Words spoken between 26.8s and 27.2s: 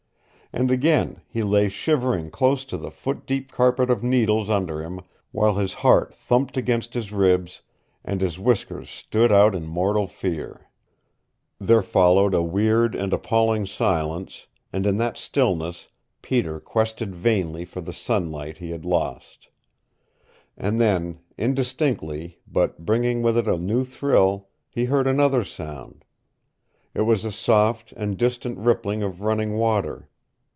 It